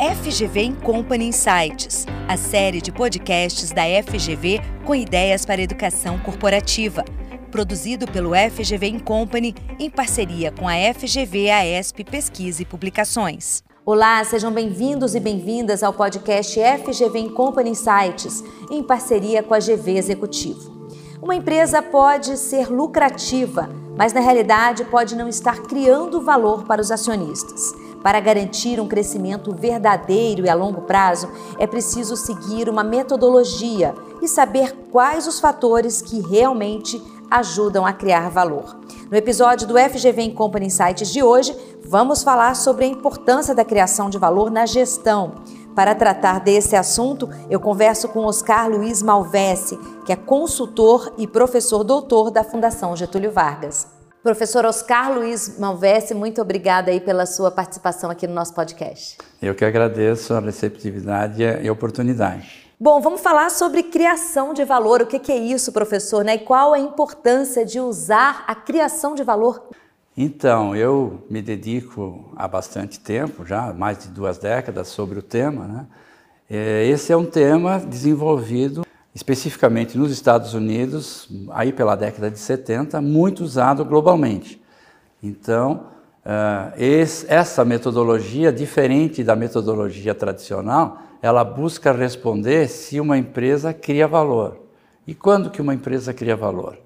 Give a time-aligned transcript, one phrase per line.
[0.00, 7.04] FGV Company Insights, a série de podcasts da FGV com ideias para educação corporativa.
[7.50, 13.62] Produzido pelo FGV Company em parceria com a FGV AESP Pesquisa e Publicações.
[13.84, 19.98] Olá, sejam bem-vindos e bem-vindas ao podcast FGV Company Insights, em parceria com a GV
[19.98, 20.88] Executivo.
[21.20, 26.90] Uma empresa pode ser lucrativa, mas na realidade pode não estar criando valor para os
[26.90, 27.89] acionistas.
[28.02, 31.28] Para garantir um crescimento verdadeiro e a longo prazo,
[31.58, 38.30] é preciso seguir uma metodologia e saber quais os fatores que realmente ajudam a criar
[38.30, 38.80] valor.
[39.10, 44.08] No episódio do FGV Company Insights de hoje, vamos falar sobre a importância da criação
[44.08, 45.34] de valor na gestão.
[45.74, 51.84] Para tratar desse assunto, eu converso com Oscar Luiz Malvesse, que é consultor e professor
[51.84, 53.99] doutor da Fundação Getúlio Vargas.
[54.22, 59.16] Professor Oscar Luiz Malvesse, muito obrigada aí pela sua participação aqui no nosso podcast.
[59.40, 62.70] Eu que agradeço a receptividade e a oportunidade.
[62.78, 65.00] Bom, vamos falar sobre criação de valor.
[65.00, 66.22] O que é isso, professor?
[66.22, 66.34] Né?
[66.34, 69.70] E qual a importância de usar a criação de valor?
[70.14, 75.66] Então, eu me dedico há bastante tempo, já mais de duas décadas, sobre o tema.
[75.66, 75.86] Né?
[76.50, 83.00] É, esse é um tema desenvolvido especificamente nos Estados Unidos, aí pela década de 70,
[83.00, 84.60] muito usado globalmente.
[85.22, 85.86] Então,
[86.24, 94.06] uh, esse, essa metodologia, diferente da metodologia tradicional, ela busca responder se uma empresa cria
[94.08, 94.60] valor.
[95.06, 96.78] E quando que uma empresa cria valor?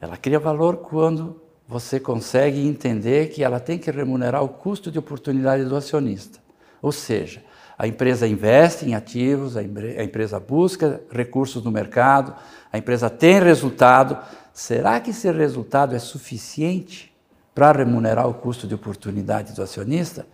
[0.00, 4.98] Ela cria valor quando você consegue entender que ela tem que remunerar o custo de
[4.98, 6.38] oportunidade do acionista.
[6.80, 7.42] Ou seja,
[7.82, 12.32] a empresa investe em ativos, a, empresa busca recursos no mercado,
[12.72, 14.16] a empresa tem resultado.
[14.52, 17.12] Será que esse resultado é suficiente
[17.52, 20.28] para remunerar o custo de oportunidade do acionista?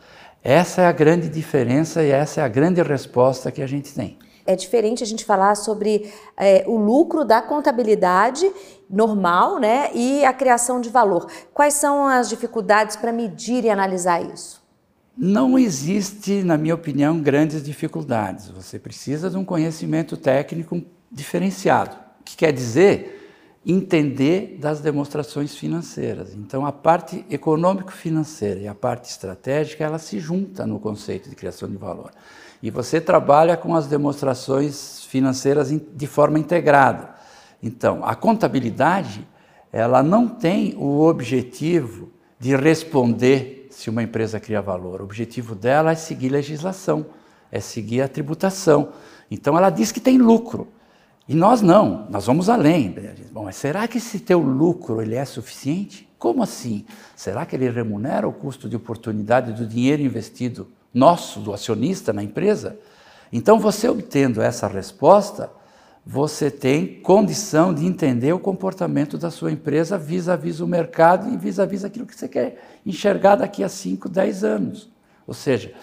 [0.44, 4.18] Essa é a grande diferença e essa é a grande resposta que a gente tem.
[4.44, 8.52] É diferente a gente falar sobre é, o lucro da contabilidade
[8.90, 11.26] normal né, e a criação de valor.
[11.54, 14.67] Quais são as dificuldades para medir e analisar isso?
[15.20, 18.50] Não existe, na minha opinião, grandes dificuldades.
[18.50, 20.80] Você precisa de um conhecimento técnico
[21.10, 23.16] diferenciado, que quer dizer
[23.66, 26.34] entender das demonstrações financeiras.
[26.34, 31.68] Então, a parte econômico-financeira e a parte estratégica, ela se junta no conceito de criação
[31.68, 32.12] de valor.
[32.62, 37.10] E você trabalha com as demonstrações financeiras de forma integrada.
[37.60, 39.26] Então, a contabilidade,
[39.72, 45.00] ela não tem o objetivo de responder se uma empresa cria valor.
[45.00, 47.06] O objetivo dela é seguir legislação,
[47.50, 48.92] é seguir a tributação.
[49.30, 50.68] Então ela diz que tem lucro.
[51.28, 52.94] E nós não, nós vamos além.
[53.30, 56.08] Bom, mas será que esse teu lucro ele é suficiente?
[56.18, 56.86] Como assim?
[57.14, 62.22] Será que ele remunera o custo de oportunidade do dinheiro investido nosso, do acionista na
[62.22, 62.78] empresa?
[63.32, 65.50] Então você obtendo essa resposta,
[66.10, 71.36] você tem condição de entender o comportamento da sua empresa vis-à-vis -vis o mercado e
[71.36, 74.90] vis-à-vis -vis aquilo que você quer enxergar daqui a 5, 10 anos.
[75.26, 75.74] Ou seja,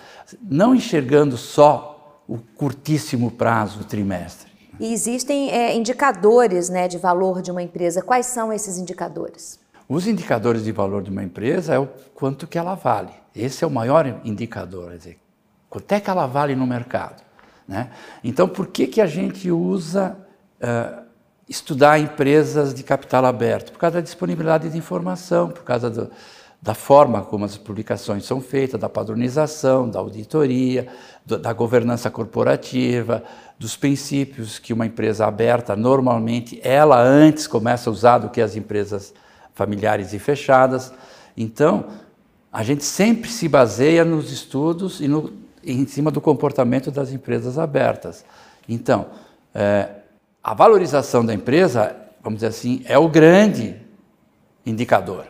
[0.41, 4.51] não enxergando só o curtíssimo prazo, o trimestre.
[4.79, 8.01] E existem é, indicadores né, de valor de uma empresa.
[8.01, 9.59] Quais são esses indicadores?
[9.87, 13.11] Os indicadores de valor de uma empresa é o quanto que ela vale.
[13.35, 15.19] Esse é o maior indicador, quer dizer,
[15.69, 17.21] quanto é que ela vale no mercado.
[17.67, 17.89] Né?
[18.23, 20.17] Então, por que, que a gente usa
[20.61, 21.03] uh,
[21.49, 23.71] estudar empresas de capital aberto?
[23.71, 26.11] Por causa da disponibilidade de informação, por causa do,
[26.61, 30.87] da forma como as publicações são feitas, da padronização, da auditoria,
[31.25, 33.23] do, da governança corporativa,
[33.57, 38.55] dos princípios que uma empresa aberta, normalmente, ela antes começa a usar do que as
[38.55, 39.13] empresas
[39.53, 40.93] familiares e fechadas.
[41.37, 41.85] Então,
[42.51, 47.57] a gente sempre se baseia nos estudos e no, em cima do comportamento das empresas
[47.57, 48.23] abertas.
[48.67, 49.07] Então,
[49.53, 49.89] é,
[50.43, 53.75] a valorização da empresa, vamos dizer assim, é o grande
[54.65, 55.25] indicador.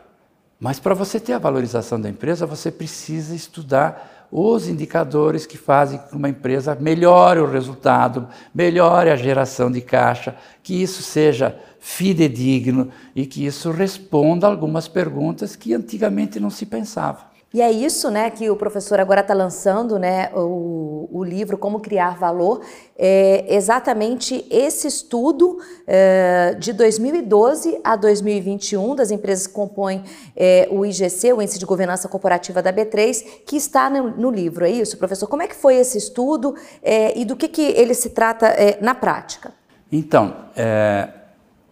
[0.60, 6.00] Mas para você ter a valorização da empresa, você precisa estudar os indicadores que fazem
[6.00, 12.90] que uma empresa melhore o resultado, melhore a geração de caixa, que isso seja fidedigno
[13.16, 17.35] e que isso responda algumas perguntas que antigamente não se pensava.
[17.56, 21.80] E é isso né, que o professor agora está lançando, né, o, o, livro Como
[21.80, 22.60] Criar Valor,
[22.98, 25.58] é exatamente esse estudo
[25.88, 30.04] é, de 2012 a 2021 das empresas que compõem
[30.36, 34.66] é, o IGC, o Índice de Governança Corporativa da B3, que está no, no livro.
[34.66, 35.26] É isso, professor?
[35.26, 38.78] Como é que foi esse estudo é, e do que, que ele se trata é,
[38.82, 39.54] na prática?
[39.90, 41.08] Então, é,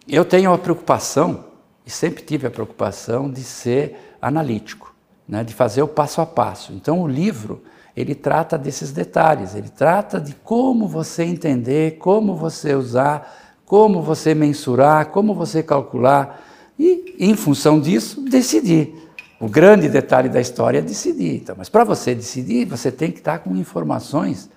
[0.07, 1.43] eu tenho a preocupação,
[1.85, 4.92] e sempre tive a preocupação, de ser analítico
[5.27, 6.73] né, de fazer o passo a passo.
[6.73, 7.63] Então, o livro
[7.95, 14.33] ele trata desses detalhes, ele trata de como você entender, como você usar, como você
[14.33, 16.43] mensurar, como você calcular
[16.77, 18.95] e, em função disso, decidir.
[19.39, 21.35] O grande detalhe da história é decidir.
[21.35, 24.49] Então, mas para você decidir, você tem que estar com informações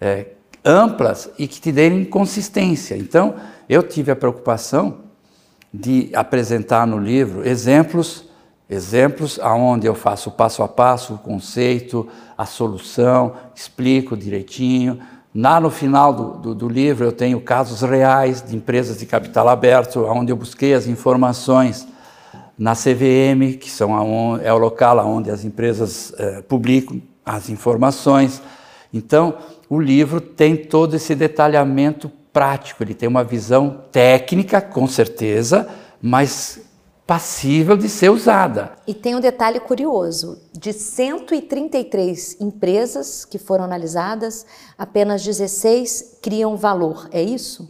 [0.00, 0.28] é,
[0.64, 2.96] amplas e que te deem consistência.
[2.96, 3.36] Então,
[3.68, 4.98] eu tive a preocupação
[5.72, 8.29] de apresentar no livro exemplos
[8.70, 12.08] exemplos aonde eu faço passo a passo o conceito,
[12.38, 15.00] a solução, explico direitinho.
[15.34, 19.48] Lá no final do, do, do, livro eu tenho casos reais de empresas de capital
[19.48, 21.86] aberto, onde eu busquei as informações
[22.56, 28.42] na CVM, que são a, é o local onde as empresas eh, publicam as informações.
[28.92, 29.34] Então,
[29.68, 35.68] o livro tem todo esse detalhamento prático, ele tem uma visão técnica, com certeza,
[36.02, 36.60] mas
[37.10, 38.70] passível de ser usada.
[38.86, 44.46] E tem um detalhe curioso: de 133 empresas que foram analisadas,
[44.78, 47.08] apenas 16 criam valor.
[47.10, 47.68] É isso?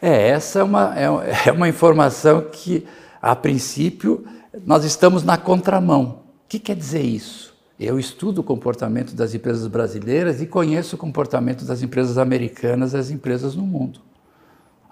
[0.00, 2.86] É, essa é uma, é, é uma informação que,
[3.20, 4.24] a princípio,
[4.64, 6.20] nós estamos na contramão.
[6.44, 7.56] O que quer dizer isso?
[7.80, 12.96] Eu estudo o comportamento das empresas brasileiras e conheço o comportamento das empresas americanas e
[12.96, 14.11] das empresas no mundo.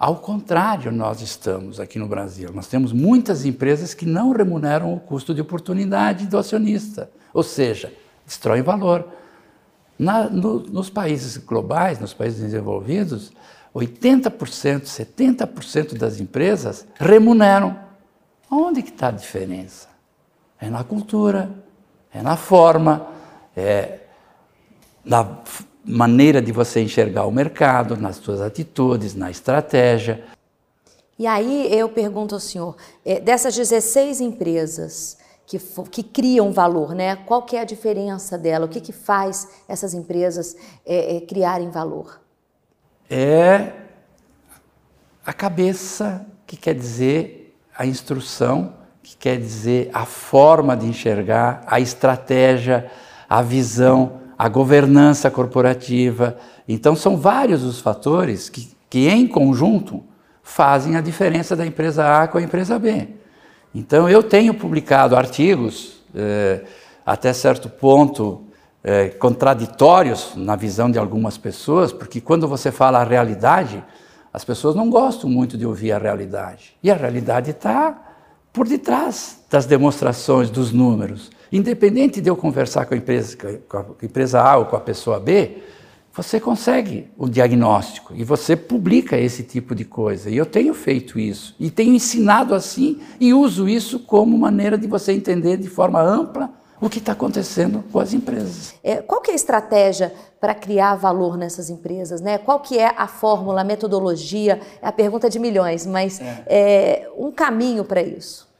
[0.01, 2.49] Ao contrário, nós estamos aqui no Brasil.
[2.55, 7.93] Nós temos muitas empresas que não remuneram o custo de oportunidade do acionista, ou seja,
[8.25, 9.07] destroem valor.
[9.99, 13.31] Na, no, nos países globais, nos países desenvolvidos,
[13.75, 17.77] 80%, 70% das empresas remuneram.
[18.49, 19.87] Onde que está a diferença?
[20.59, 21.47] É na cultura,
[22.11, 23.05] é na forma,
[23.55, 23.99] é
[25.05, 25.23] na
[25.83, 30.23] maneira de você enxergar o mercado, nas suas atitudes, na estratégia.
[31.17, 32.75] E aí eu pergunto ao senhor,
[33.05, 35.59] é, dessas 16 empresas que,
[35.91, 37.15] que criam valor, né?
[37.15, 38.65] qual que é a diferença dela?
[38.65, 40.55] O que, que faz essas empresas
[40.85, 42.21] é, é, criarem valor?
[43.09, 43.73] É
[45.25, 48.73] a cabeça, que quer dizer a instrução,
[49.03, 52.89] que quer dizer a forma de enxergar, a estratégia,
[53.27, 56.35] a visão, a governança corporativa.
[56.67, 60.03] Então, são vários os fatores que, que, em conjunto,
[60.41, 63.07] fazem a diferença da empresa A com a empresa B.
[63.73, 66.63] Então, eu tenho publicado artigos, eh,
[67.05, 68.41] até certo ponto,
[68.83, 73.83] eh, contraditórios na visão de algumas pessoas, porque quando você fala a realidade,
[74.33, 76.75] as pessoas não gostam muito de ouvir a realidade.
[76.81, 77.95] E a realidade está
[78.51, 81.29] por detrás das demonstrações, dos números.
[81.51, 83.37] Independente de eu conversar com a empresa,
[83.67, 85.57] com a empresa A ou com a pessoa B,
[86.13, 90.29] você consegue o diagnóstico e você publica esse tipo de coisa.
[90.29, 94.87] E eu tenho feito isso e tenho ensinado assim e uso isso como maneira de
[94.87, 96.49] você entender de forma ampla
[96.81, 98.73] o que está acontecendo com as empresas.
[98.83, 102.19] É, qual que é a estratégia para criar valor nessas empresas?
[102.19, 102.39] Né?
[102.39, 104.59] Qual que é a fórmula, a metodologia?
[104.81, 106.43] É a pergunta de milhões, mas é.
[106.47, 108.50] É, um caminho para isso.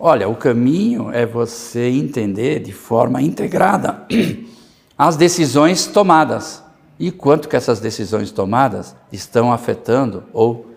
[0.00, 4.06] Olha, o caminho é você entender de forma integrada
[4.96, 6.62] as decisões tomadas
[7.00, 10.72] e quanto que essas decisões tomadas estão afetando ou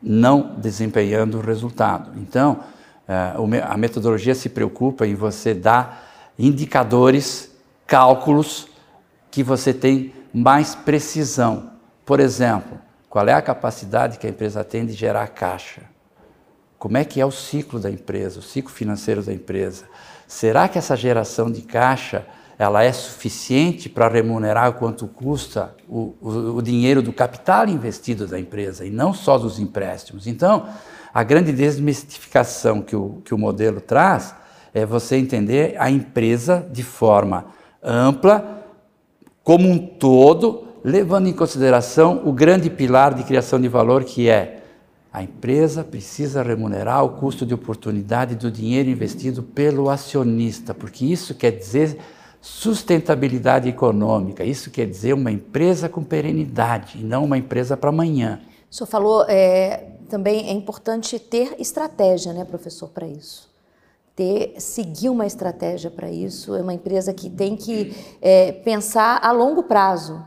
[0.00, 2.12] não desempenhando o resultado.
[2.20, 2.60] Então,
[3.08, 7.50] eh, a metodologia se preocupa em você dar indicadores,
[7.84, 8.68] cálculos
[9.28, 11.70] que você tem mais precisão.
[12.04, 12.78] Por exemplo,
[13.10, 15.95] qual é a capacidade que a empresa tem de gerar caixa?
[16.86, 19.86] Como é que é o ciclo da empresa, o ciclo financeiro da empresa?
[20.24, 22.24] Será que essa geração de caixa
[22.56, 26.28] ela é suficiente para remunerar quanto custa o, o,
[26.58, 30.28] o, dinheiro do capital investido da empresa e não só dos empréstimos?
[30.28, 30.68] Então,
[31.12, 34.32] a grande desmistificação que o, que o modelo traz
[34.72, 37.46] é você entender a empresa de forma
[37.82, 38.64] ampla,
[39.42, 44.62] como um todo, levando em consideração o grande pilar de criação de valor que é
[45.16, 51.34] a empresa precisa remunerar o custo de oportunidade do dinheiro investido pelo acionista, porque isso
[51.34, 51.98] quer dizer
[52.38, 58.42] sustentabilidade econômica, isso quer dizer uma empresa com perenidade e não uma empresa para amanhã.
[58.70, 63.48] O senhor falou é, também é importante ter estratégia, né, professor, para isso.
[64.14, 66.54] Ter, seguir uma estratégia para isso.
[66.54, 70.22] É uma empresa que tem que é, pensar a longo prazo.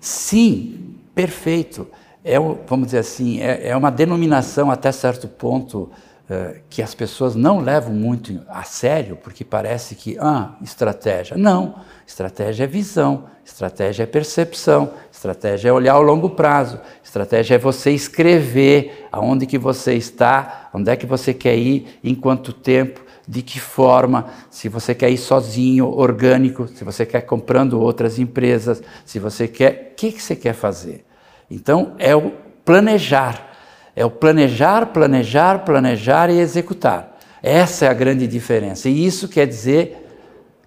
[0.00, 1.88] Sim, perfeito
[2.24, 5.90] é, vamos dizer assim, é, é uma denominação até certo ponto
[6.30, 11.36] é, que as pessoas não levam muito a sério, porque parece que, ah, estratégia.
[11.38, 17.58] Não, estratégia é visão, estratégia é percepção, estratégia é olhar ao longo prazo, estratégia é
[17.58, 23.00] você escrever aonde que você está, onde é que você quer ir, em quanto tempo,
[23.26, 28.82] de que forma, se você quer ir sozinho, orgânico, se você quer comprando outras empresas,
[29.04, 31.07] se você quer, o que, que você quer fazer?
[31.50, 32.32] Então é o
[32.64, 33.48] planejar,
[33.96, 37.18] é o planejar, planejar, planejar e executar.
[37.42, 38.88] Essa é a grande diferença.
[38.88, 40.06] E isso quer dizer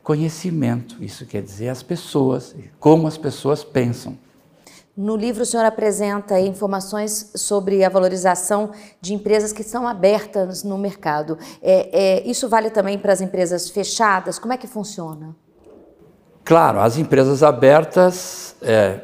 [0.04, 4.18] conhecimento, isso quer dizer as pessoas, como as pessoas pensam.
[4.96, 10.78] No livro, o senhor apresenta informações sobre a valorização de empresas que são abertas no
[10.78, 11.38] mercado.
[11.62, 14.38] É, é, isso vale também para as empresas fechadas?
[14.38, 15.34] Como é que funciona?
[16.44, 19.00] Claro, as empresas abertas, é,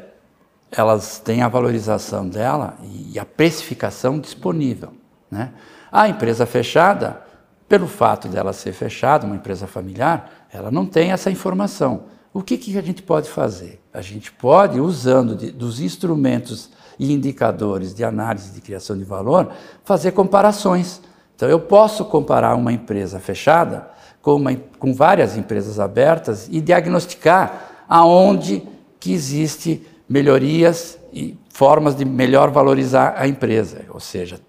[0.70, 4.92] elas têm a valorização dela e a precificação disponível.
[5.30, 5.52] Né?
[5.90, 7.22] A empresa fechada,
[7.68, 12.04] pelo fato dela ser fechada, uma empresa familiar, ela não tem essa informação.
[12.32, 13.80] O que, que a gente pode fazer?
[13.92, 19.50] A gente pode, usando de, dos instrumentos e indicadores de análise de criação de valor,
[19.84, 21.00] fazer comparações.
[21.34, 23.88] Então, eu posso comparar uma empresa fechada
[24.20, 28.62] com, uma, com várias empresas abertas e diagnosticar aonde
[29.00, 33.82] que existe melhorias e formas de melhor valorizar a empresa.
[33.90, 34.40] Ou seja,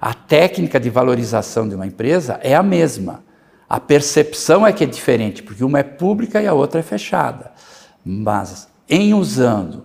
[0.00, 3.24] a técnica de valorização de uma empresa é a mesma.
[3.68, 7.52] A percepção é que é diferente, porque uma é pública e a outra é fechada.
[8.04, 9.84] Mas em usando,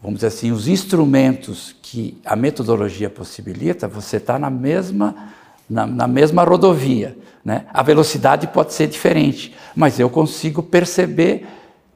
[0.00, 5.32] vamos dizer assim, os instrumentos que a metodologia possibilita, você está na mesma,
[5.68, 7.16] na, na, mesma rodovia.
[7.44, 7.66] Né?
[7.72, 11.46] A velocidade pode ser diferente, mas eu consigo perceber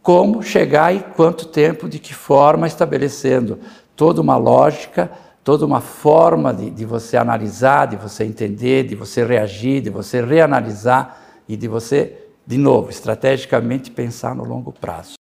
[0.03, 3.59] como chegar e quanto tempo, de que forma, estabelecendo
[3.95, 5.11] toda uma lógica,
[5.45, 10.23] toda uma forma de, de você analisar, de você entender, de você reagir, de você
[10.23, 15.15] reanalisar e de você, de novo, estrategicamente pensar no longo prazo.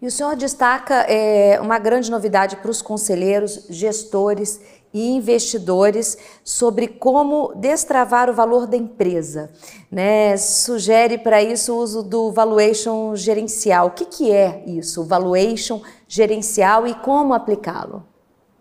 [0.00, 4.60] E o senhor destaca é, uma grande novidade para os conselheiros, gestores
[4.98, 9.50] e investidores sobre como destravar o valor da empresa.
[9.90, 10.36] Né?
[10.36, 13.86] Sugere para isso o uso do valuation gerencial.
[13.86, 18.04] O que, que é isso, o valuation gerencial e como aplicá-lo?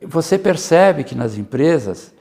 [0.02, 2.14] Você percebe que nas empresas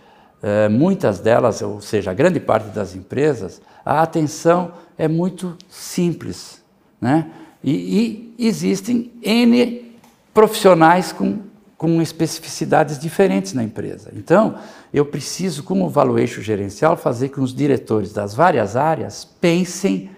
[0.42, 6.62] é, muitas delas, ou seja, a grande parte das empresas, a atenção é muito simples.
[6.98, 7.30] Né?
[7.62, 9.94] E, e existem N
[10.32, 11.38] profissionais com,
[11.76, 14.10] com especificidades diferentes na empresa.
[14.14, 14.56] Então,
[14.92, 20.10] eu preciso, como valuation gerencial, fazer com que os diretores das várias áreas pensem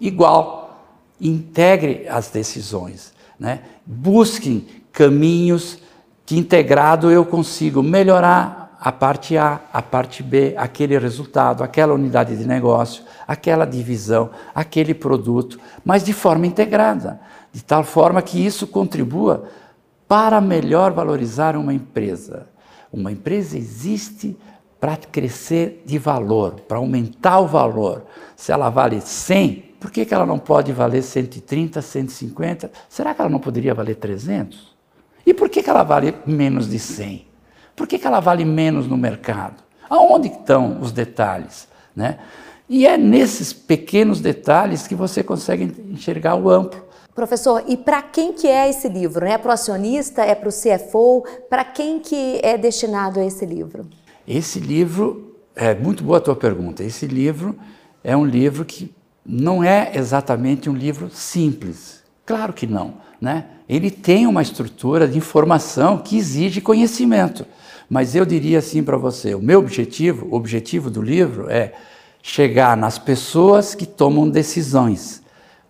[0.00, 0.86] igual,
[1.20, 3.62] integre as decisões, né?
[3.84, 5.78] busquem caminhos
[6.24, 12.36] que integrado eu consigo melhorar a parte A, a parte B, aquele resultado, aquela unidade
[12.36, 17.20] de negócio, aquela divisão, aquele produto, mas de forma integrada,
[17.52, 19.48] de tal forma que isso contribua
[20.08, 22.48] para melhor valorizar uma empresa.
[22.90, 24.36] Uma empresa existe
[24.80, 28.04] para crescer de valor, para aumentar o valor.
[28.34, 32.70] Se ela vale 100, por que, que ela não pode valer 130, 150?
[32.88, 34.74] Será que ela não poderia valer 300?
[35.26, 37.26] E por que, que ela vale menos de 100?
[37.76, 39.62] Por que, que ela vale menos no mercado?
[39.90, 41.68] Aonde estão os detalhes?
[41.94, 42.18] Né?
[42.68, 46.87] E é nesses pequenos detalhes que você consegue enxergar o amplo.
[47.18, 49.26] Professor, e para quem que é esse livro?
[49.26, 50.22] É para o acionista?
[50.22, 51.24] É para o CFO?
[51.50, 53.88] Para quem que é destinado a esse livro?
[54.24, 57.58] Esse livro, é muito boa a tua pergunta, esse livro
[58.04, 58.94] é um livro que
[59.26, 62.04] não é exatamente um livro simples.
[62.24, 63.46] Claro que não, né?
[63.68, 67.44] Ele tem uma estrutura de informação que exige conhecimento.
[67.90, 71.72] Mas eu diria assim para você: o meu objetivo, o objetivo do livro é
[72.22, 75.26] chegar nas pessoas que tomam decisões.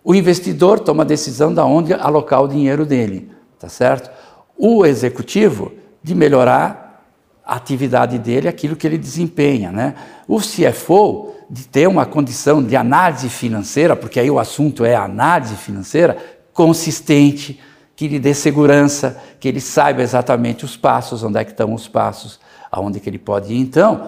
[0.09, 4.09] O investidor toma a decisão de onde alocar o dinheiro dele, tá certo?
[4.57, 7.05] O executivo de melhorar
[7.45, 9.93] a atividade dele, aquilo que ele desempenha, né?
[10.27, 15.55] O CFO de ter uma condição de análise financeira, porque aí o assunto é análise
[15.55, 16.17] financeira
[16.53, 17.59] consistente,
[17.95, 21.87] que lhe dê segurança, que ele saiba exatamente os passos, onde é que estão os
[21.87, 22.39] passos,
[22.71, 23.59] aonde que ele pode ir.
[23.59, 24.07] Então,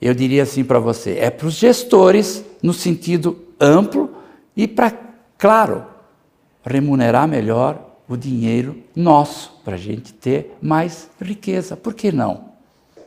[0.00, 4.08] eu diria assim para você, é para os gestores no sentido amplo
[4.56, 4.92] e para,
[5.42, 5.84] claro,
[6.64, 7.76] remunerar melhor
[8.08, 11.76] o dinheiro nosso, para a gente ter mais riqueza.
[11.76, 12.52] Por que não?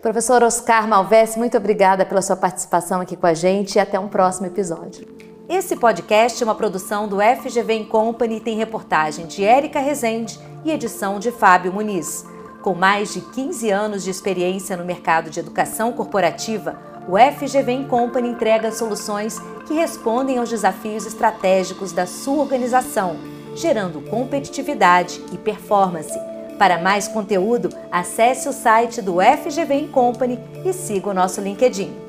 [0.01, 4.09] Professor Oscar Malves, muito obrigada pela sua participação aqui com a gente e até um
[4.09, 5.07] próximo episódio.
[5.47, 10.71] Esse podcast é uma produção do FGV Company e tem reportagem de Érica Rezende e
[10.71, 12.25] edição de Fábio Muniz.
[12.61, 16.77] Com mais de 15 anos de experiência no mercado de educação corporativa,
[17.07, 23.17] o FGV Company entrega soluções que respondem aos desafios estratégicos da sua organização,
[23.55, 26.17] gerando competitividade e performance.
[26.57, 32.04] Para mais conteúdo, acesse o site do FGV Company e siga o nosso LinkedIn.